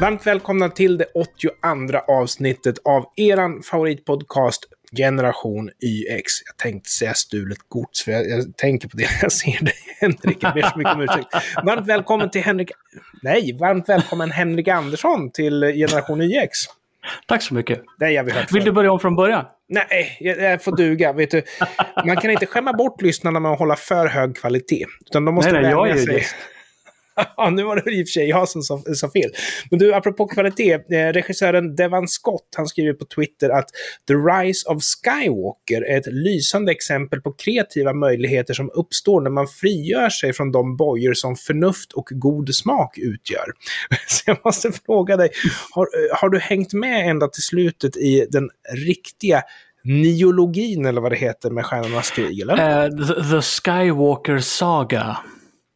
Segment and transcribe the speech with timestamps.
[0.00, 4.64] Varmt välkomna till det 82 avsnittet av eran favoritpodcast
[4.96, 6.24] Generation YX.
[6.46, 10.38] Jag tänkte säga stulet gods, för jag, jag tänker på det jag ser dig, Henrik.
[10.40, 11.28] Jag ber så mycket om ursäkt.
[11.64, 12.70] Varmt välkommen till Henrik...
[13.22, 16.58] Nej, varmt välkommen Henrik Andersson till Generation YX.
[17.26, 17.82] Tack så mycket.
[17.98, 19.44] Det har vi hört Vill du börja om från början?
[19.68, 21.12] Nej, jag, jag får duga.
[21.12, 21.42] Vet du,
[22.06, 24.86] man kan inte skämma bort lyssnarna med att hålla för hög kvalitet.
[25.06, 26.14] Utan de måste nej, nej, jag är sig.
[26.14, 26.36] gäst.
[27.36, 29.30] Ja, nu var det i och för sig jag som sa, sa fel.
[29.70, 30.72] Men du, apropå kvalitet.
[30.72, 33.68] Eh, regissören Devan Scott, han skriver på Twitter att
[34.08, 39.48] The Rise of Skywalker är ett lysande exempel på kreativa möjligheter som uppstår när man
[39.48, 43.46] frigör sig från de bojor som förnuft och god smak utgör.
[44.06, 45.30] Så jag måste fråga dig,
[45.70, 49.42] har, eh, har du hängt med ända till slutet i den riktiga
[49.84, 52.84] niologin, eller vad det heter, med Stjärnornas krig, eller?
[52.84, 55.18] Uh, the, the Skywalker Saga.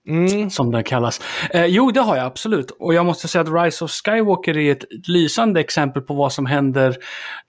[0.08, 0.50] Mm.
[0.50, 1.20] Som den kallas.
[1.50, 2.70] Eh, jo, det har jag absolut.
[2.70, 6.46] Och jag måste säga att Rise of Skywalker är ett lysande exempel på vad som
[6.46, 6.96] händer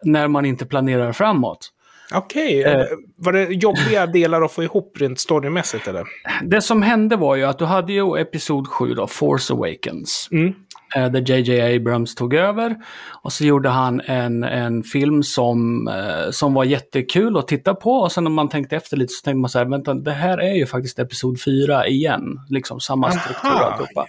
[0.03, 1.69] när man inte planerar framåt.
[2.13, 2.85] Okej, Eh.
[3.17, 6.03] var det jobbiga delar att få ihop rent storymässigt eller?
[6.43, 10.27] Det som hände var ju att du hade ju episod 7 då, Force Awakens.
[10.31, 10.53] Mm.
[10.95, 12.75] Eh, Där JJ Abrams tog över.
[13.21, 17.91] Och så gjorde han en, en film som, eh, som var jättekul att titta på.
[17.91, 20.37] Och sen när man tänkte efter lite så tänkte man så här, vänta, det här
[20.37, 22.39] är ju faktiskt episod 4 igen.
[22.49, 24.05] Liksom samma struktur alltihopa.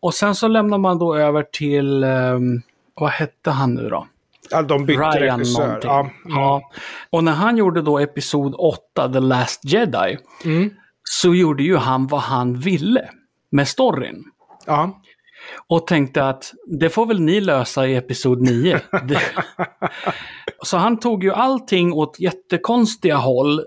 [0.00, 2.38] Och sen så lämnar man då över till, eh,
[2.94, 4.06] vad hette han nu då?
[4.50, 5.80] Ja, de bytte Ryan regissör.
[5.82, 6.10] Ja.
[6.24, 6.70] Ja.
[7.10, 10.70] Och när han gjorde då episod 8, The Last Jedi, Mm.
[11.02, 13.08] så gjorde ju han vad han ville
[13.50, 14.24] med storyn.
[14.66, 15.00] ja.
[15.68, 18.80] Och tänkte att det får väl ni lösa i episod 9.
[19.04, 19.20] Det...
[20.62, 23.60] Så han tog ju allting åt jättekonstiga håll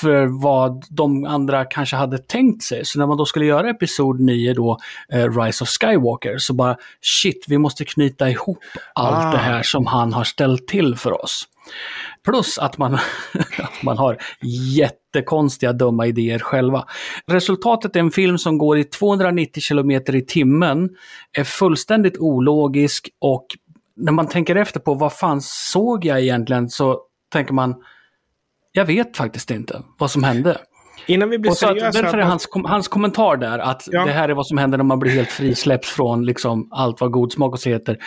[0.00, 2.84] för vad de andra kanske hade tänkt sig.
[2.84, 4.78] Så när man då skulle göra episod 9 då,
[5.12, 8.58] eh, Rise of Skywalker, så bara shit, vi måste knyta ihop
[8.94, 9.30] allt Ah.
[9.30, 11.44] det här som han har ställt till för oss.
[12.24, 12.94] Plus att man,
[13.58, 14.18] att man har
[15.16, 16.84] jättekonstiga dumma idéer själva.
[17.26, 20.90] Resultatet är en film som går i 290 km i timmen,
[21.32, 23.46] är fullständigt ologisk och
[23.96, 27.00] när man tänker efter på vad fan såg jag egentligen så
[27.32, 27.74] tänker man
[28.72, 30.58] jag vet faktiskt inte vad som hände.
[31.06, 32.02] Innan vi blir Och så att, seriösa...
[32.02, 34.04] därför är hans, hans kommentar där att Ja.
[34.04, 37.10] det här är vad som händer när man blir helt frisläppt från liksom allt vad
[37.10, 37.98] god smak och så heter.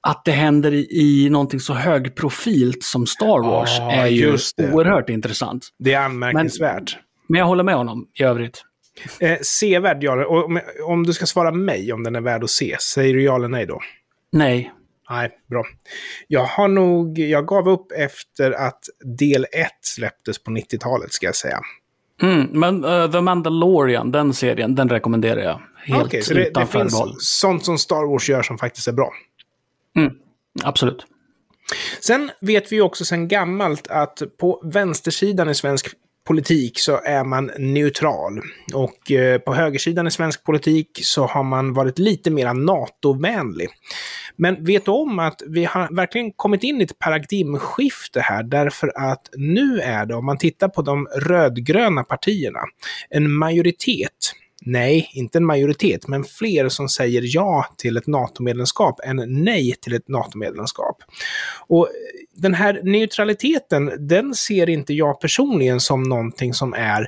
[0.00, 4.36] Att det händer i, i någonting så högprofilt som Star Wars Ja, är ju
[4.72, 5.68] oerhört intressant.
[5.78, 6.98] Det är anmärkningsvärt.
[7.28, 8.64] Men jag håller med honom i övrigt.
[9.20, 10.26] Eh, sevärd, ja.
[10.26, 13.34] Om, om du ska svara mig om den är värd att se, säger du ja
[13.36, 13.80] eller nej då?
[14.32, 14.72] Nej.
[15.10, 15.64] Nej, bra.
[16.28, 17.18] Jag har nog...
[17.18, 18.80] Jag gav upp efter att
[19.18, 21.60] del 1 släpptes på 90-talet, ska jag säga.
[22.22, 25.60] Mm, men uh, The Mandalorian, den serien, den rekommenderar jag.
[25.76, 29.12] Helt Okej, så det, det finns sånt som Star Wars gör som faktiskt är bra.
[29.96, 30.12] Mm,
[30.62, 31.06] absolut.
[32.00, 35.90] Sen vet vi också sedan gammalt att på vänstersidan i svensk
[36.28, 38.40] politik så är man neutral.
[38.74, 43.68] Och eh, på högersidan i svensk politik så har man varit lite mer NATO-vänlig.
[44.36, 48.92] Men vet du om att vi har verkligen kommit in i ett paradigmskifte här därför
[48.96, 52.60] att nu är det, om man tittar på de rödgröna partierna,
[53.10, 59.44] en majoritet Nej, inte en majoritet, men fler som säger ja till ett NATO-medlemskap än
[59.44, 60.96] nej till ett NATO-medlemskap.
[61.66, 61.88] Och
[62.34, 67.06] den här neutraliteten, den ser inte jag personligen som någonting som är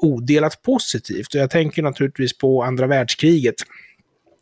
[0.00, 1.34] odelat positivt.
[1.34, 3.54] Och jag tänker naturligtvis på andra världskriget.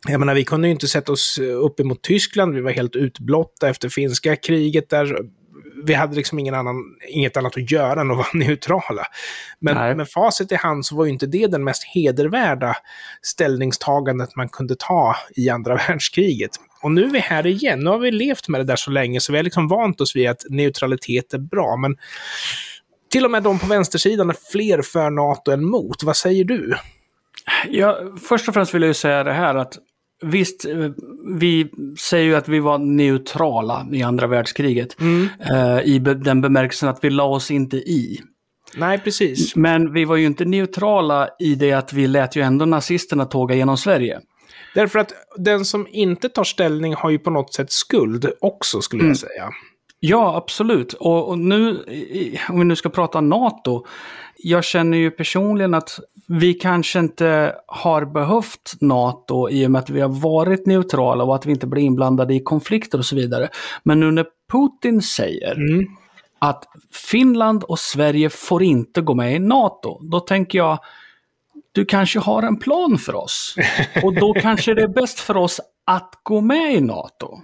[0.07, 3.69] Jag menar, vi kunde ju inte sätta oss upp emot Tyskland, vi var helt utblotta
[3.69, 5.17] efter finska kriget där
[5.83, 6.75] vi hade liksom ingen annan,
[7.07, 9.05] inget annat att göra än att vara neutrala.
[9.59, 9.95] Men Nej.
[9.95, 12.75] med facit i hand så var ju inte det den mest hedervärda
[13.21, 16.51] ställningstagandet man kunde ta i andra världskriget.
[16.81, 17.79] Och nu är vi här igen.
[17.79, 20.15] Nu har vi levt med det där så länge så vi har liksom vant oss
[20.15, 21.75] vid att neutralitet är bra.
[21.75, 21.97] Men
[23.11, 26.03] till och med de på vänstersidan är fler för NATO än mot.
[26.03, 26.75] Vad säger du?
[27.67, 29.77] Ja, först och främst vill jag ju säga det här att
[30.21, 30.89] visst, eh,
[31.37, 34.95] vi säger ju att vi var neutrala i andra världskriget.
[35.49, 38.21] Eh, I den bemärkelsen att vi la oss inte i.
[38.77, 39.55] Nej, precis.
[39.55, 43.55] Men vi var ju inte neutrala i det att vi lät ju ändå nazisterna tåga
[43.55, 44.19] genom Sverige.
[44.75, 49.07] Därför att den som inte tar ställning har ju på något sätt skuld också, skulle
[49.07, 49.49] jag säga.
[49.99, 50.93] Ja, absolut.
[50.93, 51.69] Och, och nu,
[52.49, 53.85] om vi nu ska prata NATO,
[54.37, 55.99] jag känner ju personligen att
[56.31, 61.35] vi kanske inte har behövt NATO i och med att vi har varit neutrala och
[61.35, 63.49] att vi inte blir inblandade i konflikter och så vidare.
[63.83, 65.85] Men nu när Putin säger Mm.
[66.39, 66.63] att
[67.11, 70.79] Finland och Sverige får inte gå med i NATO, då tänker jag
[71.71, 73.55] du kanske har en plan för oss.
[74.03, 77.39] Och då kanske det är bäst för oss att gå med i NATO?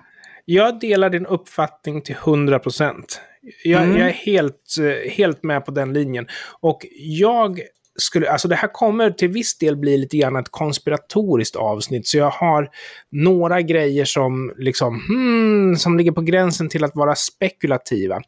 [0.46, 3.22] Jag delar din uppfattning till 100 procent.
[3.64, 3.98] Jag, mm.
[3.98, 6.28] jag, är helt, eh, helt med på den linjen.
[6.62, 7.60] Och jag
[7.96, 12.18] skulle, alltså det här kommer till viss del bli lite grann ett konspiratoriskt avsnitt, så
[12.18, 12.70] jag har
[13.12, 18.22] några grejer som liksom, hmm, som ligger på gränsen till att vara spekulativa.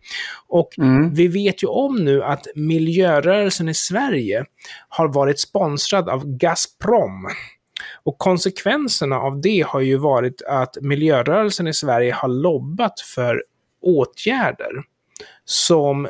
[0.47, 1.13] Och mm.
[1.13, 4.45] vi vet ju om nu att miljörörelsen i Sverige
[4.89, 7.29] har varit sponsrad av Gazprom.
[8.03, 13.43] Och konsekvenserna av det har ju varit att miljörörelsen i Sverige har lobbat för
[13.81, 14.71] åtgärder
[15.45, 16.07] som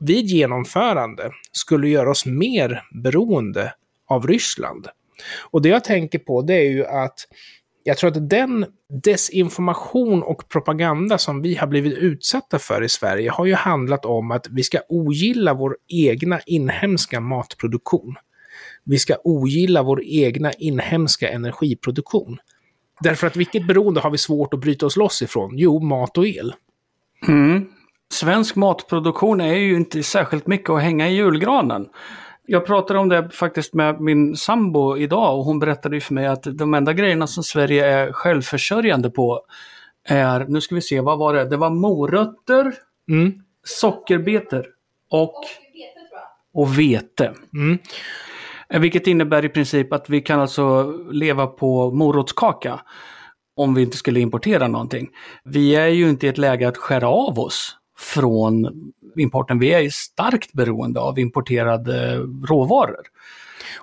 [0.00, 3.74] vid genomförande skulle göra oss mer beroende
[4.06, 4.88] av Ryssland.
[5.50, 7.18] Och det jag tänker på det är ju att
[7.84, 8.66] jag tror att den
[9.02, 14.30] desinformation och propaganda som vi har blivit utsatta för i Sverige har ju handlat om
[14.30, 18.14] att vi ska ogilla vår egna inhemska matproduktion.
[18.84, 22.38] Vi ska ogilla vår egna inhemska energiproduktion.
[23.00, 25.58] Därför att vilket beroende har vi svårt att bryta oss loss ifrån?
[25.58, 26.54] Jo, mat och el.
[27.28, 27.66] Mm
[28.12, 31.88] svensk matproduktion är ju inte särskilt mycket att hänga i julgranen.
[32.46, 36.42] Jag pratade om det faktiskt med min sambo idag och hon berättade för mig att
[36.42, 39.40] de enda grejerna som Sverige är självförsörjande på
[40.08, 41.44] är, nu ska vi se, vad var det?
[41.44, 42.74] Det var morötter,
[43.10, 43.32] mm.
[43.62, 44.66] sockerbetor
[45.10, 45.34] och,
[46.54, 47.32] och vete.
[47.54, 47.78] Mm.
[48.68, 52.80] Vilket innebär i princip att vi kan alltså leva på morotskaka
[53.56, 55.08] om vi inte skulle importera någonting.
[55.44, 58.70] Vi är ju inte i ett läge att skära av oss från
[59.16, 59.58] importen.
[59.58, 62.16] Vi är starkt beroende av importerade
[62.48, 63.06] råvaror.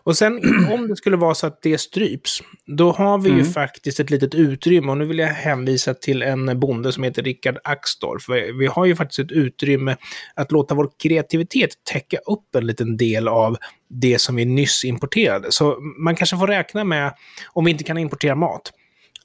[0.04, 0.42] Och sen
[0.72, 3.40] om det skulle vara så att det stryps, då har vi mm.
[3.40, 4.92] ju faktiskt ett litet utrymme.
[4.92, 8.30] Och nu vill jag hänvisa till en bonde som heter Rickard Axdorff.
[8.60, 9.96] Vi har ju faktiskt ett utrymme
[10.36, 15.52] att låta vår kreativitet täcka upp en liten del av det som vi nyss importerade.
[15.52, 17.14] Så man kanske får räkna med,
[17.54, 18.72] om vi inte kan importera mat,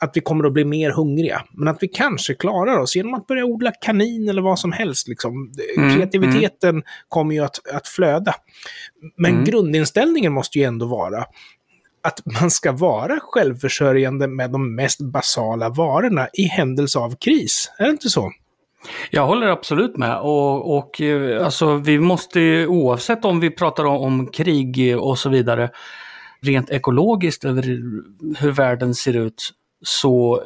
[0.00, 1.42] att vi kommer att bli mer hungriga.
[1.52, 5.08] Men att vi kanske klarar oss genom att börja odla kanin eller vad som helst.
[5.08, 5.52] Liksom.
[5.76, 6.82] Mm, Kreativiteten mm.
[7.08, 8.34] kommer ju att, att flöda.
[9.16, 9.44] Men mm.
[9.44, 11.24] grundinställningen måste ju ändå vara
[12.02, 17.72] att man ska vara självförsörjande med de mest basala varorna i händelse av kris.
[17.78, 18.32] Är det inte så?
[19.10, 20.18] Jag håller absolut med.
[20.18, 25.28] Och, och eh, alltså, vi måste oavsett om vi pratar om, om krig och så
[25.28, 25.70] vidare,
[26.42, 27.62] rent ekologiskt över
[28.38, 29.50] hur världen ser ut,
[29.84, 30.42] så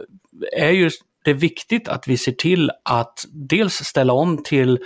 [0.56, 0.91] är ju
[1.25, 4.79] det viktigt att vi ser till att dels ställa om till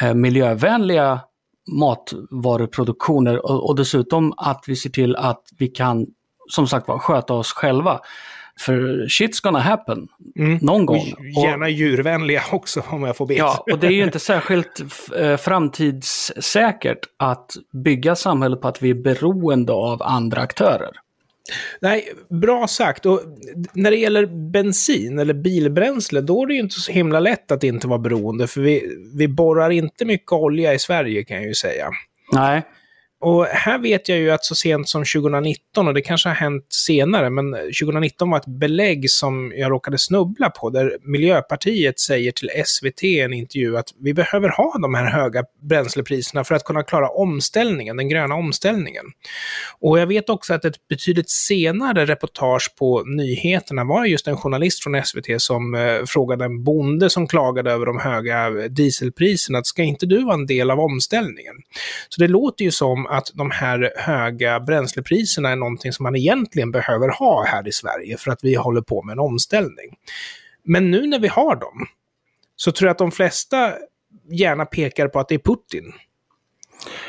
[0.00, 1.20] eh, miljövänliga
[1.72, 6.06] matvaruproduktioner och, dessutom att vi ser till att vi kan
[6.48, 8.00] som sagt var sköta oss själva.
[8.60, 10.08] För shit's gonna happen.
[10.38, 10.58] Mm.
[10.62, 11.14] Någon gång.
[11.36, 13.34] Och gärna djurvänliga också om jag får be.
[13.34, 14.82] Ja, och det är ju inte särskilt
[15.16, 17.50] eh, framtidssäkert att
[17.84, 20.90] bygga samhället på att vi är beroende av andra aktörer.
[21.80, 23.06] Nej, bra sagt.
[23.06, 23.20] Och
[23.72, 27.64] när det gäller bensin eller bilbränsle, då är det ju inte så himla lätt att
[27.64, 28.46] inte vara beroende.
[28.46, 31.90] För vi, vi borrar inte mycket olja i Sverige kan jag ju säga.
[32.32, 32.62] Nej.
[33.20, 36.66] Och här vet jag ju att så sent som 2019, och det kanske har hänt
[36.68, 42.50] senare, men 2019 var ett belägg som jag råkade snubbla på, där Miljöpartiet säger till
[42.66, 46.82] SVT i en intervju att vi behöver ha de här höga bränslepriserna för att kunna
[46.82, 49.04] klara omställningen, den gröna omställningen.
[49.80, 54.82] Och jag vet också att ett betydligt senare reportage på nyheterna var just en journalist
[54.82, 59.66] från SVT som eh, frågade en bonde som klagade över de höga eh, dieselpriserna, att
[59.66, 61.54] ska inte du vara en del av omställningen?
[62.08, 66.70] Så det låter ju som att de här höga bränslepriserna är någonting som man egentligen
[66.70, 69.96] behöver ha här i Sverige för att vi håller på med en omställning.
[70.64, 71.86] Men nu när vi har dem
[72.56, 73.72] så tror jag att de flesta
[74.30, 75.92] gärna pekar på att det är Putin.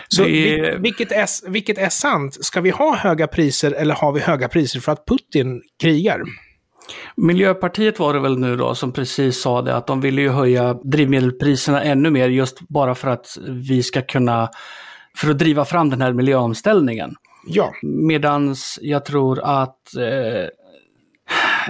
[0.08, 0.77] Så är...
[0.77, 2.46] vilket, är, vilket är sant?
[2.46, 6.24] Ska vi ha höga priser eller har vi höga priser för att Putin krigar?
[7.16, 10.74] Miljöpartiet var det väl nu då som precis sa det att de ville ju höja
[10.74, 14.50] drivmedelspriserna ännu mer just bara för att vi ska kunna
[15.18, 17.16] för att driva fram den här miljöomställningen.
[17.48, 17.74] Ja.
[17.82, 20.50] Medans jag tror att eh,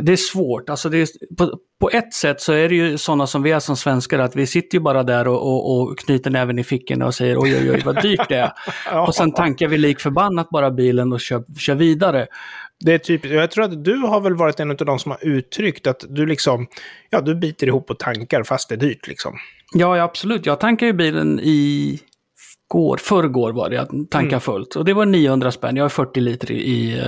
[0.02, 0.70] det är svårt.
[0.70, 3.60] Alltså det är, på, på, ett sätt så är det ju sådana som vi är
[3.60, 7.06] som svenskar, att vi sitter ju bara där och, och, och knyter näven i fickorna
[7.06, 8.52] och säger oj, oj, oj, vad dyrt det är.
[8.92, 9.08] ja.
[9.08, 12.28] Och sen tankar vi lik förbannat bara bilen och kör, kör vidare.
[12.80, 13.36] Det är typiskt.
[13.36, 16.26] Jag tror att du har väl varit en av de som har uttryckt att du
[16.26, 16.68] liksom,
[17.10, 19.38] ja, du biter ihop och tankar fast det är dyrt liksom.
[19.74, 20.46] Ja, ja absolut.
[20.46, 22.00] Jag tankar ju bilen i
[22.68, 24.42] går, förrgår var det, jag tankade mm.
[24.42, 24.76] fullt.
[24.76, 27.02] Och det var 900 spänn, jag har 40 liter i, i,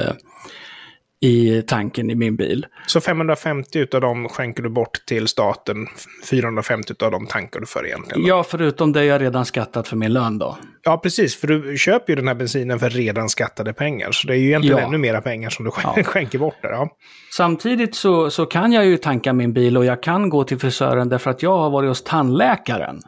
[1.21, 2.65] i tanken i min bil.
[2.87, 5.87] Så 550 utav dem skänker du bort till staten,
[6.29, 8.25] 450 utav dem tankar du för egentligen?
[8.25, 10.57] Ja, förutom det jag redan skattat för min lön då.
[10.83, 11.35] Ja, precis.
[11.39, 14.11] För du köper ju den här bensinen för redan skattade pengar.
[14.11, 14.83] Så det är ju egentligen Ja.
[14.87, 16.03] ännu mera pengar som du skän- Ja.
[16.05, 16.69] skänker bort där.
[16.69, 16.89] Ja.
[17.31, 21.09] Samtidigt så, så kan jag ju tanka min bil och jag kan gå till frisören
[21.09, 22.99] därför att jag har varit hos tandläkaren.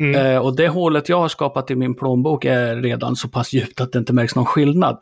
[0.00, 0.26] Mm.
[0.26, 3.80] Eh, och det hålet jag har skapat i min plånbok är redan så pass djupt
[3.80, 4.98] att det inte märks någon skillnad.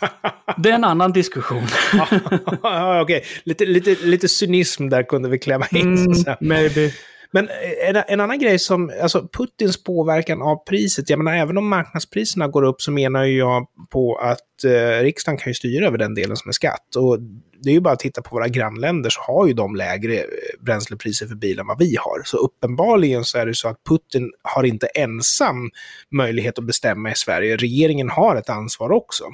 [0.56, 1.62] det är en annan diskussion.
[3.02, 3.24] okej.
[3.44, 6.14] Lite, lite, lite cynism där kunde vi klämma in.
[6.14, 6.36] säga.
[6.40, 6.90] maybe.
[7.32, 11.58] Men eh, en, en annan grej som, alltså Putins påverkan av priset, jag menar även
[11.58, 15.86] om marknadspriserna går upp så menar ju jag på att eh, riksdagen kan ju styra
[15.86, 16.96] över den delen som är skatt.
[16.96, 17.18] Och
[17.62, 20.24] det är ju bara att titta på våra grannländer så har ju de lägre eh,
[20.60, 22.22] bränslepriser för bilen än vad vi har.
[22.24, 25.70] Så uppenbarligen så är det så att Putin har inte ensam
[26.10, 27.56] möjlighet att bestämma i Sverige.
[27.56, 29.24] Regeringen har ett ansvar också.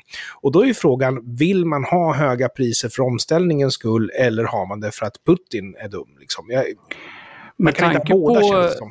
[0.40, 4.66] Och då är ju frågan, vill man ha höga priser för omställningens skull eller har
[4.66, 6.16] man det för att Putin är dum?
[6.20, 6.46] Liksom?
[6.50, 6.64] Jag,
[7.58, 8.90] man Med kan inte tanke, ha båda på, känns det som.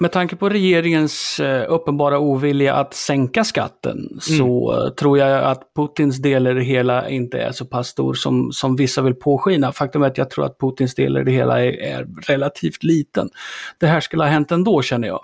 [0.00, 4.86] med tanke på regeringens eh, uppenbara ovilja att sänka skatten så Mm.
[4.86, 8.52] eh, tror jag att Putins del i det hela inte är så pass stor som,
[8.52, 9.72] som vissa vill påskina.
[9.72, 13.30] Faktum är att jag tror att Putins del i det hela är, är relativt liten.
[13.80, 15.20] Det här skulle ha hänt ändå känner jag.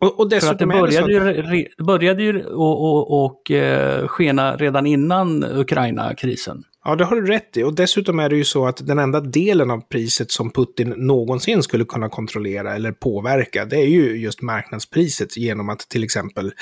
[0.00, 4.06] Och, och För att det så började ju, re- började ju och, och, och eh,
[4.06, 6.64] skena redan innan Ukraina-krisen.
[6.84, 7.62] Ja, det har du rätt i.
[7.62, 11.62] Och dessutom är det ju så att den enda delen av priset som Putin någonsin
[11.62, 16.52] skulle kunna kontrollera eller påverka, det är ju just marknadspriset genom att till exempel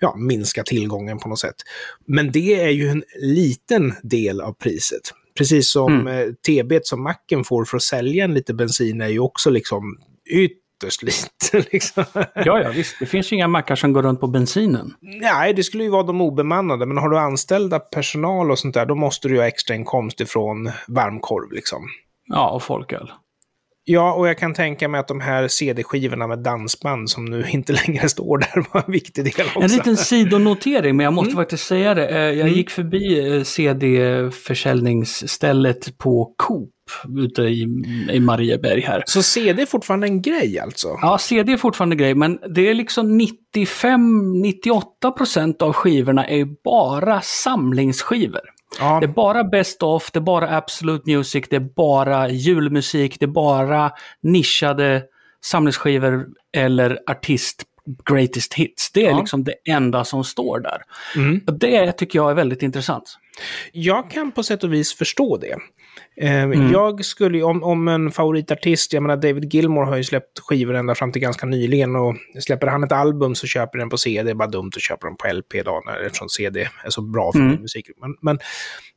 [0.00, 1.56] ja, minska tillgången på något sätt.
[2.06, 5.02] Men det är ju en liten del av priset.
[5.38, 6.34] Precis som mm.
[6.34, 9.98] TB som macken får för att sälja en liter bensin är ju också liksom
[10.30, 10.65] ytterst
[11.02, 11.68] lite.
[11.72, 12.04] Liksom.
[12.14, 12.26] Ja,
[12.62, 12.96] ja, visst.
[13.00, 14.94] Det finns ju inga mackar som går runt på bensinen.
[15.00, 18.86] Nej, det skulle ju vara de obemannade, men har du anställda personal och sånt där,
[18.86, 21.82] då måste du ju ha extra inkomst ifrån varmkorv liksom.
[22.28, 23.10] Ja, och folköl.
[23.88, 27.72] Ja, och jag kan tänka mig att de här CD-skivorna med dansband som nu inte
[27.72, 29.60] längre står där var en viktig del också.
[29.60, 31.40] En liten sidonotering, men jag måste Mm.
[31.42, 32.08] faktiskt säga det.
[32.08, 32.52] Eh, Jag Mm.
[32.52, 36.70] gick förbi eh, CD-försäljningsstället på Coop
[37.18, 37.62] ute i,
[38.12, 39.02] i Marieberg här.
[39.06, 40.88] Så CD är fortfarande en grej alltså?
[41.02, 47.20] Ja, CD är fortfarande grej, men det är liksom 95-98 procent av skivorna är bara
[47.20, 48.40] samlingsskivor.
[48.80, 53.16] Ja, Det är bara Best of, det är bara Absolute Music, det är bara julmusik,
[53.20, 53.90] det är bara
[54.22, 55.02] nischade
[55.44, 56.26] samlingsskivor
[56.56, 57.62] eller artist
[58.10, 58.92] greatest hits.
[58.92, 59.18] Det är Ja.
[59.18, 60.82] liksom det enda som står där.
[61.16, 61.40] mm.
[61.58, 63.18] Det tycker jag är väldigt intressant.
[63.72, 65.56] Jag kan på sätt och vis förstå det.
[66.16, 66.72] Eh, Mm.
[66.72, 70.94] Jag skulle om, om en favoritartist, jag menar David Gilmore har ju släppt skivor ända
[70.94, 74.30] fram till ganska nyligen och släpper han ett album så köper den på CD, det
[74.30, 77.38] är bara dumt att köpa den på LP idag eftersom CD är så bra för
[77.40, 77.60] Mm.
[77.62, 77.90] musik.
[78.00, 78.38] Men, men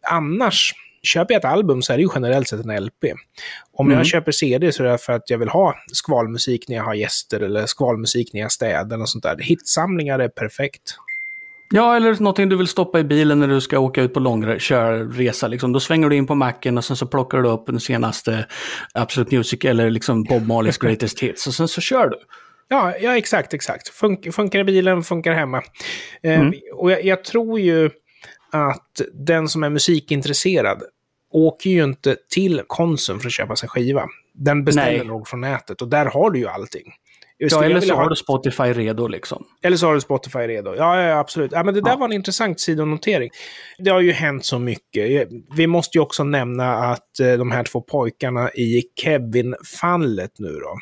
[0.10, 3.03] annars, köper jag ett album så är det ju generellt sett en LP.
[3.72, 3.98] Om Mm.
[3.98, 6.94] jag köper CD så är det för att jag vill ha skvalmusik när jag har
[6.94, 9.38] gäster eller skvalmusik när jag städar och sånt där.
[9.39, 10.96] Hitsamlingar är perfekt.
[11.73, 15.47] Ja, eller någonting du vill stoppa i bilen när du ska åka ut på långkörresa.
[15.47, 15.71] Liksom.
[15.71, 18.45] Då svänger du in på macken och sen så plockar du upp den senaste
[18.93, 22.17] Absolute Music eller liksom Bob Marleys Greatest Hits och sen så kör du.
[22.67, 23.89] Ja, ja exakt, exakt.
[23.89, 25.61] Fun funkar i bilen, funkar hemma.
[26.23, 26.53] Eh, Mm.
[26.73, 27.89] Och jag, jag tror ju
[28.51, 30.83] att den som är musikintresserad
[31.31, 34.05] åker ju inte till Konsum för att köpa sig skiva.
[34.33, 36.93] Den beställer nog från nätet och där har du ju allting.
[37.41, 39.43] Ja, eller så ha- har du Spotify redo liksom.
[39.63, 40.75] eller så har du Spotify redo.
[40.75, 41.51] Ja, ja absolut.
[41.51, 41.96] Ja, men det där Ja.
[41.98, 43.29] var en intressant sidonotering.
[43.77, 45.29] Det har ju hänt så mycket.
[45.55, 50.77] Vi måste ju också nämna att eh, de här två pojkarna i Kevin-fallet nu då.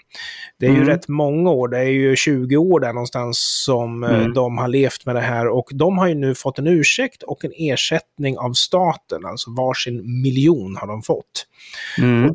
[0.59, 0.87] Det är ju Mm.
[0.87, 4.33] rätt många år, det är ju 20 år där någonstans som eh, Mm.
[4.33, 5.47] de har levt med det här.
[5.47, 9.25] Och de har ju nu fått en ursäkt och en ersättning av staten.
[9.25, 11.45] Alltså varsin miljon har de fått.
[11.97, 12.33] Mm.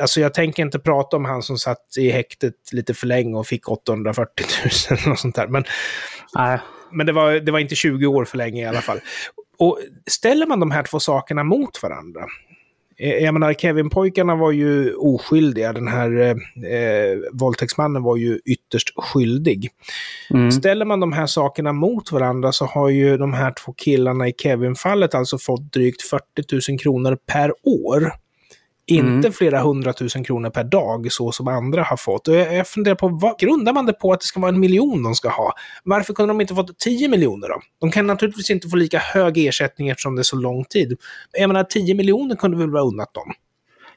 [0.00, 3.46] Alltså jag tänker inte prata om han som satt i häktet lite för länge och
[3.46, 4.46] fick 840
[5.06, 5.46] 000 och sånt där.
[5.48, 5.64] Men
[6.34, 6.58] Nej.
[6.92, 9.00] men det var, det var inte 20 år för länge i alla fall.
[9.58, 9.78] Och
[10.10, 12.20] ställer man de här två sakerna mot varandra.
[12.98, 15.72] eh, Jag menar, Kevin-pojkarna var ju oskyldiga.
[15.72, 19.68] Den här eh, eh, våldtäktsmannen var ju ytterst skyldig.
[20.30, 20.50] Mm.
[20.52, 24.32] Ställer man de här sakerna mot varandra så har ju de här två killarna i
[24.38, 28.12] Kevin-fallet alltså fått drygt 40 000 kronor per år.
[28.86, 29.32] Inte Mm.
[29.32, 32.28] flera hundratusen kronor per dag så som andra har fått.
[32.28, 34.60] Och jag, jag funderar på, vad grundar man det på att det ska vara en
[34.60, 35.52] miljon de ska ha?
[35.84, 37.60] Varför kunde de inte fått 10 miljoner då?
[37.80, 40.96] De kan naturligtvis inte få lika hög ersättning eftersom det är så lång tid.
[41.32, 43.32] Jag menar, 10 miljoner kunde väl vara unnat dem?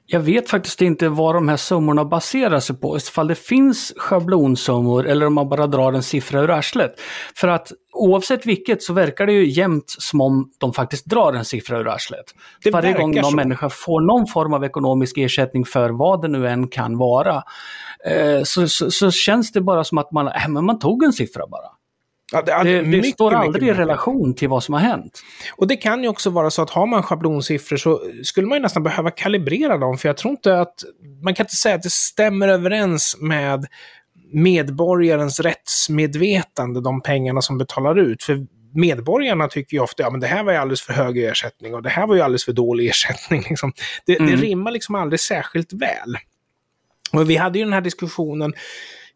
[0.09, 2.97] Jag vet faktiskt inte vad de här summorna baserar sig på.
[2.97, 6.93] Ifall det finns schablonsummor eller om man bara drar en siffra ur arslet.
[7.35, 11.45] För att oavsett vilket så verkar det ju jämt som om de faktiskt drar en
[11.45, 12.25] siffra ur arslet.
[12.63, 13.35] Det Varje gång någon så.
[13.35, 17.43] människa får någon form av ekonomisk ersättning för vad det nu än kan vara.
[18.05, 21.13] Eh, så, så, så känns det bara som att man, äh, men man tog en
[21.13, 21.67] siffra bara.
[22.31, 23.79] Ja, det, Det, det mycket, står mycket aldrig i märkligt.
[23.87, 25.19] relation till vad som har hänt.
[25.57, 28.61] Och det kan ju också vara så att har man schablonsiffror så skulle man ju
[28.61, 29.97] nästan behöva kalibrera dem.
[29.97, 30.73] För jag tror inte att,
[31.23, 33.65] man kan inte säga att det stämmer överens med
[34.33, 38.23] medborgarens rättsmedvetande, de pengarna som betalar ut.
[38.23, 41.75] För medborgarna tycker ju ofta, ja men det här var ju alldeles för hög ersättning
[41.75, 43.43] och det här var ju alldeles för dålig ersättning.
[43.49, 43.73] Liksom.
[44.05, 44.41] Det, det Mm.
[44.41, 46.17] rimmar liksom aldrig särskilt väl.
[47.13, 48.53] Och vi hade ju den här diskussionen,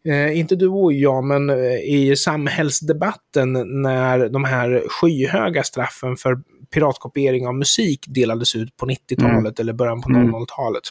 [0.05, 6.37] eh, inte du och jag, men eh, i samhällsdebatten när de här skyhöga straffen för
[6.73, 10.31] piratkopiering av musik delades ut på 90-talet eller början på Mm.
[10.35, 10.83] 00-talet.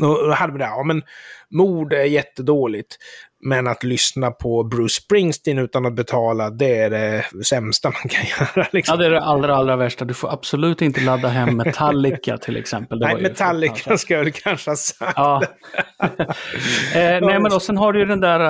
[0.00, 1.02] Då hade vi det, ja men
[1.50, 2.96] mord är jättedåligt.
[3.44, 8.24] Men att lyssna på Bruce Springsteen utan att betala, det är det sämsta man kan
[8.56, 8.68] göra.
[8.72, 8.92] Liksom.
[8.92, 10.04] Ja, det är det allra, allra värsta.
[10.04, 12.98] Du får absolut inte ladda hem Metallica till exempel.
[12.98, 14.00] Det Nej, Metallica fruktansvärt.
[14.00, 15.12] ska jag väl kanske ha sagt.
[15.16, 15.42] Ja.
[16.94, 18.40] eh, nej, men och sen har du ju den där,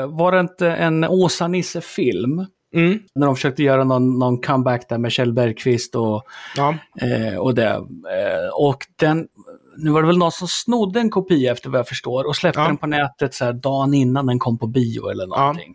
[0.00, 2.46] eh, var det inte en Åsa-Nisse-film?
[2.74, 6.22] Mm, När de försökte göra någon, någon comeback där med Kjell Bergqvist och,
[6.56, 6.74] ja.
[7.00, 7.70] eh, och det.
[7.70, 9.26] Eh, och den,
[9.82, 12.60] nu var det väl någon som snodde en kopia efter vad jag förstår och släppte
[12.60, 12.66] Ja.
[12.66, 15.74] den på nätet så här dagen innan den kom på bio eller någonting.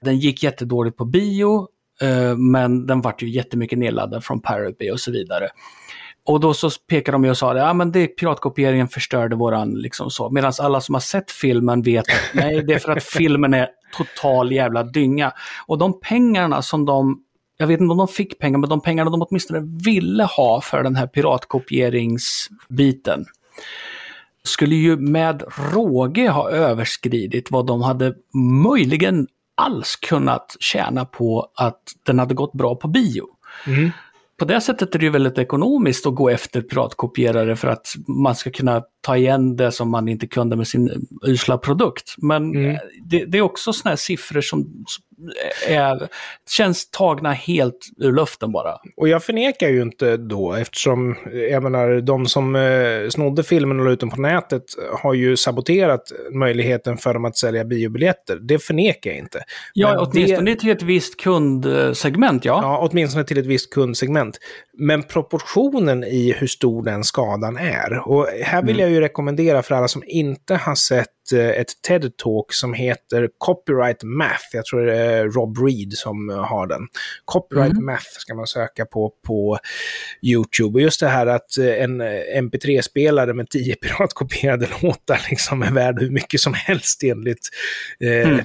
[0.00, 1.68] Den gick jättedåligt på bio,
[2.00, 5.48] eh, men den vart ju jättemycket nedladdad från Pirate och så vidare.
[6.26, 9.70] Och då så pekade de ju och sa att ja, men det, piratkopieringen förstörde våran
[9.74, 10.30] liksom så.
[10.30, 13.68] Medan alla som har sett filmen vet att nej, det är för att filmen är
[13.96, 15.32] total jävla dynga.
[15.66, 17.20] Och de pengarna som de,
[17.56, 20.82] jag vet inte om de fick pengar, men de pengarna de åtminstone ville ha för
[20.82, 23.24] den här piratkopieringsbiten
[24.44, 28.14] skulle ju med råge ha överskridit vad de hade
[28.64, 33.26] möjligen alls kunnat tjäna på att den hade gått bra på bio.
[33.66, 33.90] Mm.
[34.38, 38.34] På det sättet är det ju väldigt ekonomiskt att gå efter piratkopierare för att man
[38.34, 42.14] ska kunna ta igen det som man inte kunde med sin usla produkt.
[42.18, 42.70] Men Mm.
[42.70, 44.84] eh, det, det är också sådana här siffror som
[45.68, 46.08] är,
[46.50, 48.76] känns tagna helt ur luften bara.
[48.96, 51.16] Och jag förnekar ju inte då, eftersom
[51.50, 54.62] jag menar, de som eh, snodde filmen och la ut den på nätet
[55.02, 58.36] har ju saboterat möjligheten för dem att sälja biobiljetter.
[58.36, 59.42] Det förnekar jag inte.
[59.74, 62.60] Ja, Men åtminstone till ett visst kundsegment, ja.
[62.62, 64.38] Ja, åtminstone till ett visst kundsegment.
[64.80, 68.08] Men proportionen i hur stor den skadan är.
[68.08, 68.80] Och här vill Mm.
[68.82, 74.02] jag ju rekommendera för alla som inte har sett eh, ett TED-talk som heter Copyright
[74.02, 74.44] Math.
[74.52, 76.82] Jag tror det är Rob Reed som eh, har den.
[77.24, 77.84] Copyright Mm.
[77.84, 79.58] Math ska man söka på på
[80.22, 80.74] YouTube.
[80.74, 82.06] Och just det här att eh, en eh,
[82.40, 87.48] MP3-spelare med tio piratkopierade låtar liksom är värd hur mycket som helst enligt
[88.04, 88.40] eh, Mm.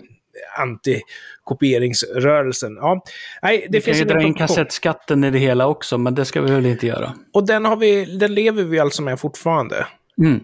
[0.57, 2.75] Antikopieringsrörelsen.
[2.75, 3.03] Ja,
[3.41, 6.15] nej, det Vi kan finns ju ingen dra in kassettskatten i det hela också, men
[6.15, 7.13] det ska vi väl inte göra.
[7.33, 9.87] Och den, har vi, den lever vi alltså med fortfarande.
[10.17, 10.39] Mm.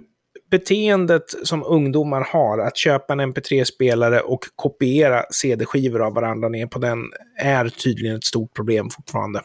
[0.52, 6.80] Beteendet som ungdomar har, att köpa en MP3-spelare och kopiera CD-skivor av varandra ner på
[6.80, 7.00] den,
[7.38, 9.42] är tydligen ett stort problem fortfarande.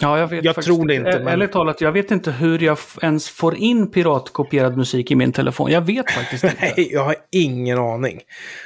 [0.00, 2.58] Ja, jag vet Jag faktiskt tror det inte, men- Ärligt talat, jag vet inte hur
[2.58, 5.70] jag ens får in piratkopierad musik i min telefon.
[5.70, 6.56] Jag vet faktiskt inte.
[6.76, 8.20] Nej, jag har ingen aning.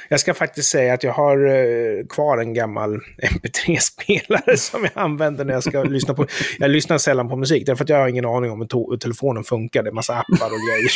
[0.09, 5.45] Jag ska faktiskt säga att jag har eh, kvar en gammal MP3-spelare som jag använder
[5.45, 6.25] när jag ska lyssna på...
[6.59, 9.83] Jag lyssnar sällan på musik, därför att jag har ingen aning om hur, telefonen funkar.
[9.83, 10.91] Det är massa appar och grejer.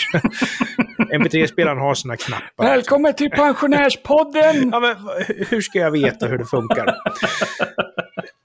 [1.19, 2.65] MP3-spelaren har sina knappar.
[2.65, 4.69] Välkommen till Pensionärspodden!
[4.71, 4.95] Ja, men
[5.49, 6.95] hur ska jag veta hur det funkar?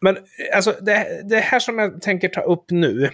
[0.00, 0.16] Men
[0.54, 3.10] alltså, det, det här som jag tänker ta upp nu,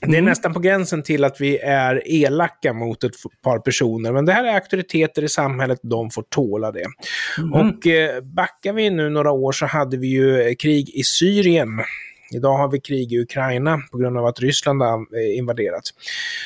[0.00, 0.24] det är Mm.
[0.24, 4.12] nästan på gränsen till att vi är elaka mot ett par personer.
[4.12, 6.86] Men det här är auktoriteter i samhället, de får tåla det.
[7.38, 7.52] Mm.
[7.52, 11.68] Och eh, backar vi nu några år så hade vi ju krig i Syrien.
[12.30, 15.82] Idag har vi krig i Ukraina på grund av att Ryssland har eh, invaderat.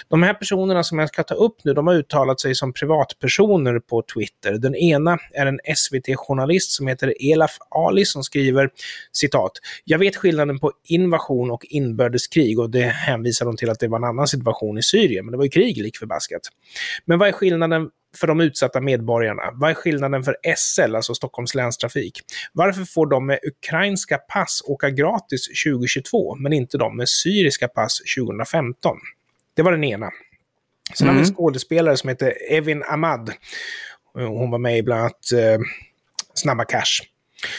[0.09, 3.79] De här personerna som jag ska ta upp nu, de har uttalat sig som privatpersoner
[3.79, 4.53] på Twitter.
[4.53, 8.71] Den ena är en SVT-journalist som heter Elaf Ali som skriver
[9.13, 9.53] citat.
[9.85, 13.99] Jag vet skillnaden på invasion och inbördeskrig och det hänvisar de till att det var
[13.99, 16.43] en annan situation i Syrien, men det var ju krig lik förbaskat.
[17.05, 19.43] Men vad är skillnaden för de utsatta medborgarna?
[19.53, 22.21] Vad är skillnaden för SL, alltså Stockholms länstrafik?
[22.53, 27.99] Varför får de med ukrainska pass åka gratis 2022, men inte de med syriska pass
[28.19, 28.99] 2015?
[29.55, 30.11] Det var den ena.
[30.95, 31.35] Sen har vi en Mm.
[31.35, 33.33] skådespelare som heter Evin Ahmad.
[34.15, 35.59] Hon var med i bland annat eh,
[36.35, 37.03] Snabba Cash.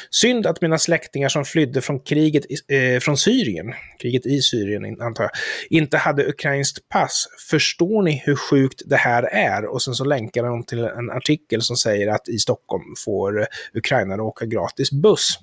[0.09, 5.23] Synd att mina släktingar som flydde från kriget eh, från Syrien, kriget i Syrien antar
[5.23, 5.31] jag,
[5.69, 7.27] inte hade ukrainskt pass.
[7.49, 9.65] Förstår ni hur sjukt det här är?
[9.65, 14.21] Och sen så länkar de till en artikel som säger att i Stockholm får ukrainare
[14.21, 15.39] åka gratis buss.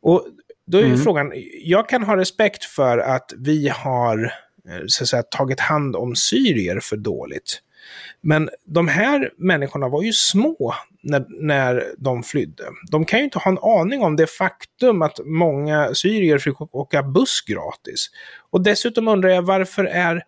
[0.00, 0.26] Och
[0.66, 1.00] då är ju mm.
[1.00, 4.24] frågan, jag kan ha respekt för att vi har
[4.68, 7.62] eh, så att säga, tagit hand om syrier för dåligt.
[8.20, 12.64] Men de här människorna var ju små när, när de flydde.
[12.90, 17.02] De kan ju inte ha en aning om det faktum att många syrier fick åka
[17.02, 18.10] buss gratis.
[18.50, 20.22] Och dessutom undrar jag varför är eh,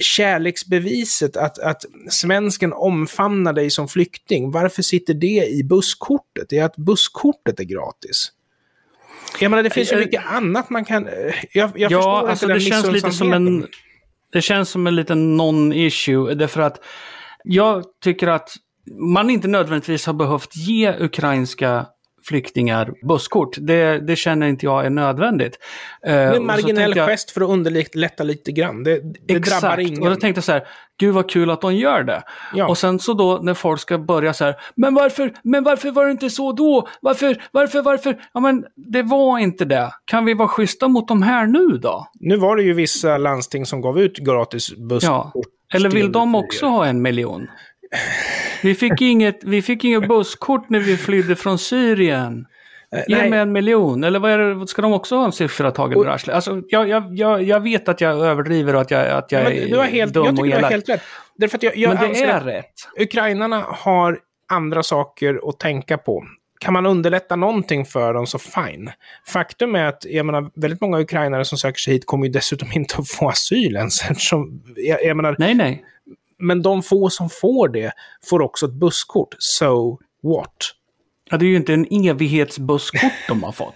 [0.00, 6.48] kärleksbeviset att, att svensken omfamnar dig som flykting, varför sitter det i busskortet?
[6.48, 8.32] Det är att busskortet är gratis.
[9.40, 11.08] Jag menar, det finns ju mycket annat man kan...
[11.52, 13.66] Jag, jag ja, förstår alltså det känns lite som en...
[14.32, 16.80] Det känns som en liten non-issue, därför att
[17.44, 18.50] jag tycker att
[19.00, 21.86] man inte nödvändigtvis har behövt ge ukrainska
[22.28, 23.56] flyktingar busskort.
[23.60, 25.58] Det, det känner inte jag är nödvändigt.
[26.02, 28.84] Det är en marginell jag, gest för att underlätta lite grann.
[28.84, 29.62] Det, det exakt.
[29.62, 30.02] drabbar ingen.
[30.02, 30.66] och då tänkte jag så här,
[30.98, 32.22] gud vad kul att de gör det.
[32.54, 32.68] Ja.
[32.68, 36.04] Och sen så då när folk ska börja så här, men varför, men varför var
[36.04, 36.88] det inte så då?
[37.00, 38.20] Varför, varför, varför?
[38.34, 39.90] Ja men det var inte det.
[40.04, 42.06] Kan vi vara schyssta mot de här nu då?
[42.20, 45.30] Nu var det ju vissa landsting som gav ut gratis busskort.
[45.34, 45.42] Ja.
[45.74, 47.46] Eller vill de också ha en miljon?
[48.62, 52.46] Vi fick inget, vi fick inget busskort när vi flydde från Syrien.
[52.92, 55.70] Eh, Ge mig en miljon, eller vad är det, ska de också ha en siffra
[55.70, 56.34] tagen ur arslet?
[56.36, 59.68] Alltså, jag, jag, jag, jag vet att jag överdriver och att jag, att jag är
[59.68, 60.58] du har helt, dum jag och elak.
[60.58, 61.02] Du har helt rätt.
[61.36, 62.74] Därför att jag, jag Men det är rätt.
[63.00, 64.18] Ukrainarna har
[64.48, 66.24] andra saker att tänka på.
[66.60, 68.90] Kan man underlätta någonting för dem så fine.
[69.26, 72.68] Faktum är att jag menar, väldigt många ukrainare som söker sig hit kommer ju dessutom
[72.72, 74.00] inte att få asyl ens.
[74.76, 75.84] jag, jag menar, nej, nej
[76.38, 77.92] men de få som får det
[78.24, 79.34] får också ett busskort.
[79.38, 80.56] So what?
[81.30, 83.74] Ja, det är ju inte en evighetsbusskort de har fått.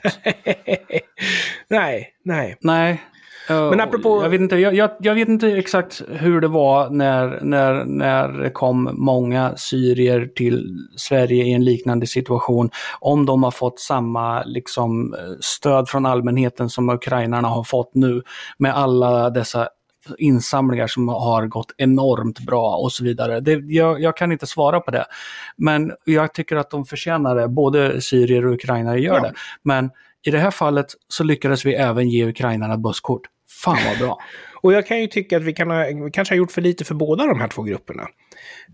[1.69, 2.57] nej, nej.
[2.61, 3.01] Nej.
[3.49, 4.23] Men apropå...
[4.23, 8.29] Jag vet, inte, jag, jag, jag, vet inte exakt hur det var när, när, när
[8.29, 12.71] det kom många syrier till Sverige i en liknande situation.
[13.01, 18.23] Om de har fått samma liksom, stöd från allmänheten som ukrainarna har fått nu
[18.59, 19.69] med alla dessa
[20.19, 23.41] insamlingar som har gått enormt bra och så vidare.
[23.41, 25.05] Det, jag, jag, kan inte svara på det.
[25.57, 29.23] Men jag tycker att de förtjänar det, både syrier och ukrainare gör ja.
[29.23, 29.33] det.
[29.63, 29.91] Men
[30.27, 33.23] i det här fallet så lyckades vi även ge ukrainarna busskort.
[33.65, 34.19] Fan vad bra.
[34.63, 36.85] och jag kan ju tycka att vi, kan ha, vi kanske har gjort för lite
[36.85, 38.09] för båda de här två grupperna.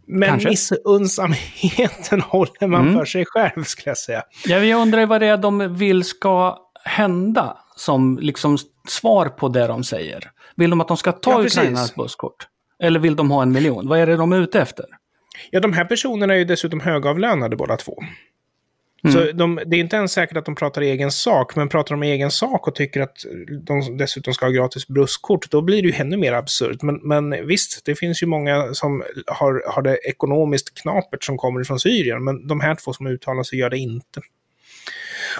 [0.06, 2.94] Men missunnsamheten håller man mm.
[2.94, 4.22] för sig själv, skulle jag säga.
[4.46, 8.58] Ja, jag undrar vad det är de vill ska hända som liksom
[8.88, 10.30] svar på det de säger.
[10.56, 12.48] Vill de att de ska ta ja, Ukrainas busskort?
[12.82, 13.88] Eller vill de ha en miljon?
[13.88, 14.86] Vad är det de är ute efter?
[15.50, 18.02] Ja, de här personerna är ju dessutom högavlönade båda två.
[19.04, 19.12] Mm.
[19.12, 21.94] Så de, det är inte ens säkert att de pratar i egen sak, men pratar
[21.94, 23.16] de i egen sak och tycker att
[23.62, 26.82] de dessutom ska ha gratis busskort, då blir det ju ännu mer absurt.
[26.82, 31.64] Men, men visst, det finns ju många som har, har det ekonomiskt knapert som kommer
[31.64, 34.20] från Syrien, men de här två som uttalar sig gör det inte.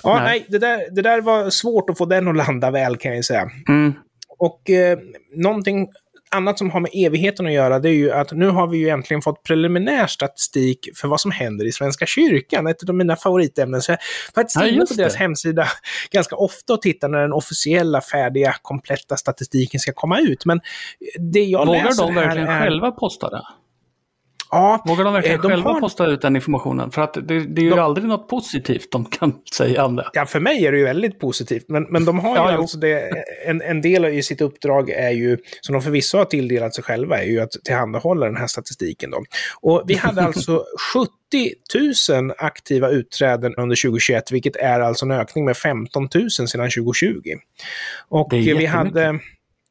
[0.03, 2.97] Ja, nej, nej det, där, det där var svårt att få den att landa väl
[2.97, 3.51] kan jag säga.
[3.69, 3.95] Mm.
[4.39, 4.99] Och eh,
[5.35, 5.89] någonting
[6.31, 8.89] annat som har med evigheten att göra, det är ju att nu har vi ju
[8.89, 12.67] äntligen fått preliminär statistik för vad som händer i Svenska kyrkan.
[12.67, 13.83] Ett av mina favoritämnen.
[13.83, 13.99] Så jag
[14.35, 15.69] faktiskt ja, inne på deras hemsida
[16.11, 20.45] ganska ofta och tittar när den officiella, färdiga, kompletta statistiken ska komma ut.
[20.45, 20.61] Men
[21.19, 22.61] det jag Vågar läser de verkligen är...
[22.61, 23.43] själva posta det?
[24.51, 25.81] Ja, Vågar de verkligen de själva har...
[25.81, 26.91] posta ut den informationen?
[26.91, 27.79] För att det, det är ju de...
[27.79, 30.11] aldrig något positivt de kan säga om det.
[30.13, 31.65] Ja, för mig är det ju väldigt positivt.
[31.69, 35.11] Men, men de har ju ja, alltså det, en, en del i sitt uppdrag är
[35.11, 39.11] ju, som de förvisso har tilldelat sig själva, är ju att tillhandahålla den här statistiken.
[39.11, 39.25] Då.
[39.61, 41.11] Och vi hade alltså 70
[42.13, 47.21] 000 aktiva utträden under 2021, vilket är alltså en ökning med 15 000 sedan 2020.
[48.09, 49.21] Och vi hade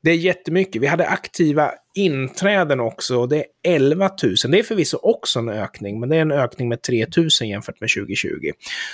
[0.06, 0.82] det är jättemycket.
[0.82, 4.36] Vi hade aktiva inträden också och det är 11 000.
[4.48, 7.82] Det är förvisso också en ökning, men det är en ökning med 3 000 jämfört
[7.82, 8.30] med 2020.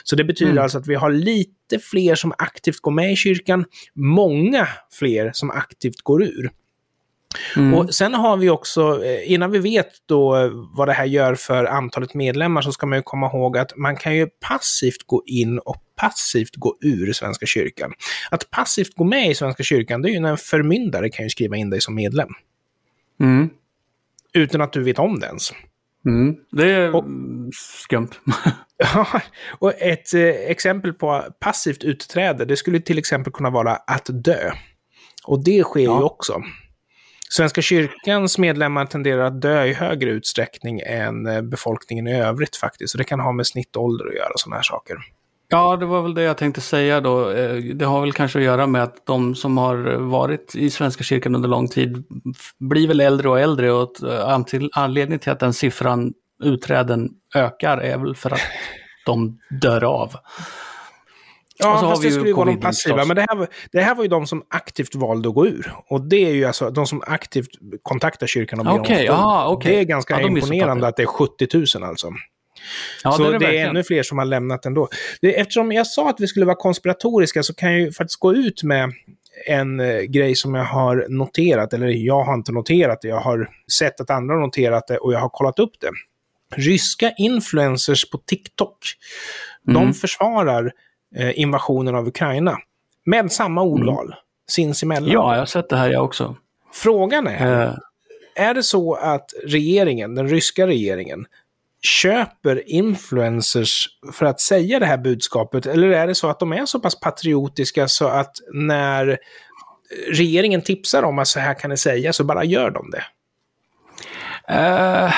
[0.04, 0.64] Så det betyder mm.
[0.64, 4.68] alltså att vi har lite fler som aktivt går med i kyrkan, många
[5.00, 6.52] fler som aktivt går ur.
[7.56, 7.74] Mm.
[7.74, 11.36] Och sen har vi också, eh, innan vi vet då eh, vad det här gör
[11.36, 15.24] för antalet medlemmar, så ska man ju komma ihåg att man kan ju passivt gå
[15.26, 17.94] in och passivt gå ur Svenska kyrkan.
[18.32, 21.30] Att passivt gå med i Svenska kyrkan, det är ju när en förmyndare kan ju
[21.30, 22.30] skriva in dig som medlem.
[23.20, 23.50] Mm.
[24.34, 25.52] Utan att du vet om det ens.
[26.06, 26.36] Mm.
[26.52, 27.06] Det är och,
[27.54, 28.10] skumt.
[28.78, 29.22] ja,
[29.60, 34.52] och ett eh, exempel på passivt utträde, det skulle till exempel kunna vara att dö.
[35.24, 35.98] Och det sker ja.
[35.98, 36.42] ju också.
[37.34, 42.92] Svenska kyrkans medlemmar tenderar att dö i högre utsträckning än eh, befolkningen i övrigt faktiskt.
[42.92, 44.98] Så det kan ha med snittålder att göra, sådana här saker.
[45.50, 47.32] Ja, det var väl det jag tänkte säga då.
[47.32, 51.04] Eh, det har väl kanske att göra med att de som har varit i Svenska
[51.04, 52.04] kyrkan under lång tid
[52.60, 54.40] blir väl äldre och äldre och eh,
[54.74, 56.14] anledningen till att den siffran
[56.44, 58.42] utträden ökar är väl för att
[59.06, 60.16] de dör av.
[61.62, 63.06] Ja, fast det skulle ju vara de passiva.
[63.06, 65.74] Men det här, det här var ju de som aktivt valde att gå ur.
[65.90, 67.50] Och det är ju alltså de som aktivt
[67.84, 69.72] kontaktar kyrkan och ber okay, om ah, okay.
[69.72, 71.48] Det är ganska ja, imponerande att det är 70
[71.80, 72.08] 000 alltså.
[73.04, 74.88] Ja, så det är, det, det är ännu fler som har lämnat ändå.
[75.22, 78.34] Det, eftersom jag sa att vi skulle vara konspiratoriska så kan jag ju faktiskt gå
[78.34, 78.94] ut med
[79.48, 83.50] en eh, grej som jag har noterat, eller jag har inte noterat det, jag har
[83.80, 85.92] sett att andra har noterat det och jag har kollat upp det.
[86.56, 88.78] Ryska influencers på TikTok,
[89.68, 89.82] mm.
[89.82, 90.72] de försvarar
[91.16, 92.58] invasionen av Ukraina.
[93.06, 94.18] Med samma ordval, mm.
[94.50, 95.12] sinsemellan.
[95.12, 96.36] Ja, jag har sett det här jag också.
[96.74, 97.78] Frågan är, uh.
[98.36, 101.26] är det så att regeringen, den ryska regeringen,
[101.82, 105.66] köper influencers för att säga det här budskapet?
[105.66, 109.18] Eller är det så att de är så pass patriotiska så att när
[110.08, 113.04] regeringen tipsar om att så här kan det säga så bara gör de det?
[114.50, 115.14] Uh,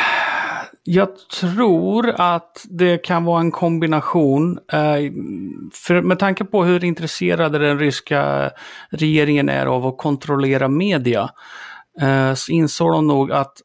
[0.84, 4.60] jag tror att det kan vara en kombination.
[4.72, 5.12] Eh,
[5.74, 8.52] för med tanke på hur intresserade den ryska eh,
[8.90, 11.30] regeringen är av att kontrollera media
[12.02, 13.58] eh, så insåg de nog att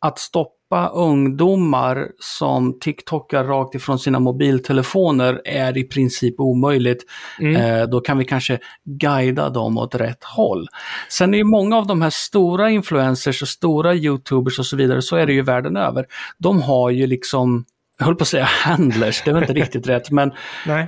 [0.00, 7.04] att stoppa stoppa ungdomar som TikTokar rakt ifrån sina mobiltelefoner är i princip omöjligt.
[7.40, 7.56] Mm.
[7.56, 10.66] Eh, då kan vi kanske guida dem åt rätt håll.
[11.08, 15.02] Sen är ju många av de här stora influencers och stora YouTubers och så vidare,
[15.02, 16.06] så är det ju världen över.
[16.38, 17.64] De har ju liksom
[17.98, 20.32] jag höll på att säga handlers, det var inte riktigt rätt, men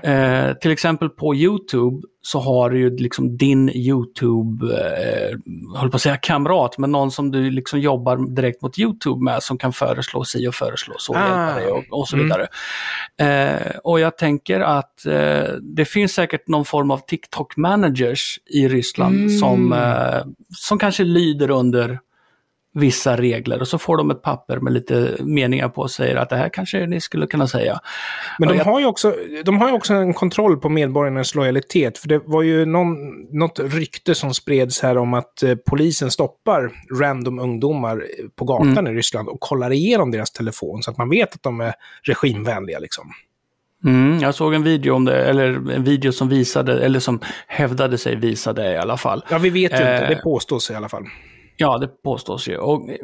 [0.02, 5.38] eh, till exempel på YouTube så har du ju liksom din YouTube, eh,
[5.76, 9.42] höll på att säga kamrat, men någon som du liksom jobbar direkt mot YouTube med
[9.42, 11.18] som kan föreslå si och föreslå så, ah.
[11.18, 12.26] hjälpa dig och, och så mm.
[12.26, 12.46] vidare.
[13.20, 19.16] Eh, och jag tänker att eh, det finns säkert någon form av TikTok-managers i Ryssland
[19.16, 19.28] mm.
[19.28, 20.22] som, eh,
[20.56, 22.00] som kanske lyder under
[22.74, 26.30] vissa regler och så får de ett papper med lite meningar på och säger att
[26.30, 27.80] det här kanske ni skulle kunna säga.
[28.38, 28.64] Men de, jag...
[28.64, 31.98] har ju också, de har ju också en kontroll på medborgarnas lojalitet.
[31.98, 32.96] För det var ju någon,
[33.38, 38.04] något rykte som spreds här om att eh, polisen stoppar random ungdomar
[38.36, 38.86] på gatan mm.
[38.86, 42.78] i Ryssland och kollar igenom deras telefon så att man vet att de är regimvänliga
[42.78, 43.12] liksom.
[43.84, 47.98] Mm, jag såg en video om det, eller en video som visade, eller som hävdade
[47.98, 49.24] sig visa det i alla fall.
[49.30, 51.04] Ja, vi vet ju eh, inte, det påstås i alla fall.
[51.60, 52.56] Ja, det påstås ju.
[52.56, 52.96] Och eh,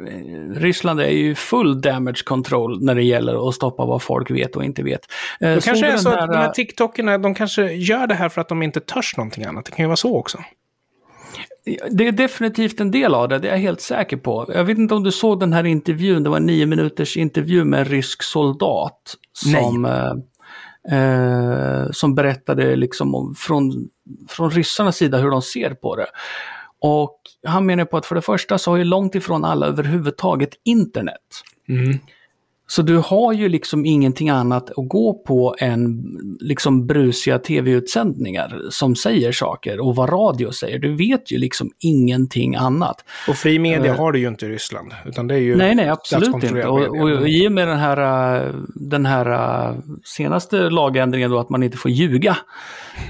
[0.54, 4.64] Ryssland är ju full damage control när det gäller att stoppa vad folk vet och
[4.64, 5.00] inte vet.
[5.40, 6.18] Eh, det kanske är så här...
[6.18, 9.44] att de här TikTokerna, de kanske gör det här för att de inte törs någonting
[9.44, 9.64] annat.
[9.64, 10.38] Det kan ju vara så också.
[11.90, 14.50] Det är definitivt en del av det, det är jag helt säker på.
[14.54, 17.64] Jag vet inte om du såg den här intervjun, det var en nio minuters intervju
[17.64, 19.16] med en rysk soldat.
[19.32, 20.12] Som, eh,
[20.98, 23.88] eh, som berättade liksom om, från,
[24.28, 26.06] från ryssarnas sida hur de ser på det.
[26.86, 30.50] Och han menar på att för det första så har ju långt ifrån alla överhuvudtaget
[30.64, 31.20] internet.
[31.68, 31.98] Mm.
[32.66, 36.04] Så du har ju liksom ingenting annat att gå på än
[36.40, 40.78] liksom brusiga tv-utsändningar som säger saker och vad radio säger.
[40.78, 43.04] Du vet ju liksom ingenting annat.
[43.28, 44.92] Och fri media uh, har du ju inte i Ryssland.
[45.06, 46.66] Utan det är ju nej, nej, absolut inte.
[46.66, 49.74] Och, och, och i och med den här, den här
[50.04, 52.36] senaste lagändringen då att man inte får ljuga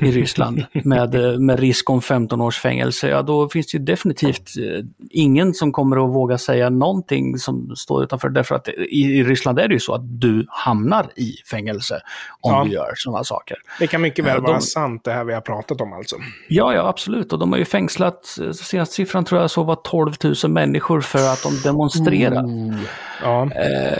[0.00, 4.50] i Ryssland med, med risk om 15 års fängelse, ja då finns det ju definitivt
[4.58, 8.28] eh, ingen som kommer att våga säga någonting som står utanför.
[8.28, 12.00] Därför att i Ryssland är det ju så att du hamnar i fängelse
[12.40, 12.64] om ja.
[12.64, 13.56] du gör sådana saker.
[13.78, 16.16] Det kan mycket väl vara sant det här vi har pratat om alltså.
[16.48, 17.32] Ja, ja absolut.
[17.32, 20.12] Och de har ju fängslat, eh, senaste siffran tror jag så var 12
[20.44, 22.44] 000 människor för att de demonstrerar.
[22.44, 22.76] Mm.
[23.22, 23.42] Ja.
[23.42, 23.98] Eh,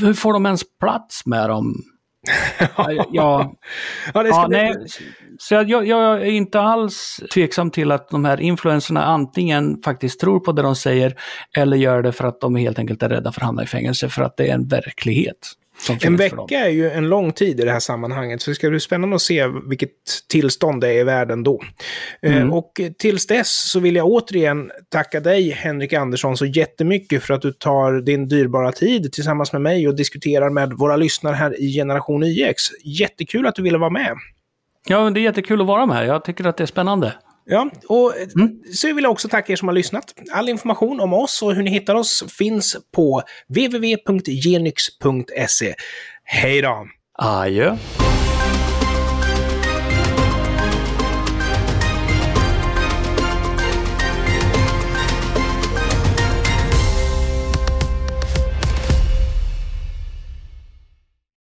[0.00, 1.74] hur får de ens plats med dem?
[2.76, 3.52] ja, ja,
[4.14, 4.74] ja nej,
[5.38, 10.20] så jag, jag, jag, är inte alls tveksam till att de här influenserna antingen faktiskt
[10.20, 11.14] tror på det de säger
[11.56, 14.08] eller gör det för att de helt enkelt är rädda för att hamna i fängelse
[14.08, 15.38] för att det är en verklighet.
[16.02, 18.80] En vecka är ju en lång tid i det här sammanhanget, så det ska bli
[18.80, 19.90] spännande att se vilket
[20.28, 21.62] tillstånd det är i världen då.
[22.22, 22.52] Eh, mm.
[22.52, 27.42] Och tills dess så vill jag återigen tacka dig, Henrik Andersson, så jättemycket för att
[27.42, 31.72] du tar din dyrbara tid tillsammans med mig och diskuterar med våra lyssnare här i
[31.72, 32.62] Generation YX.
[32.84, 34.16] Jättekul att du ville vara med.
[34.88, 36.06] Ja, det är jättekul att vara med.
[36.06, 37.14] Jag tycker att det är spännande.
[37.44, 38.62] Ja, och mm.
[38.72, 40.14] så vill jag också tacka er som har lyssnat.
[40.32, 45.74] All information om oss och hur ni hittar oss finns på www.genyx.se.
[46.24, 46.86] Hej då!
[47.18, 47.76] Adjö!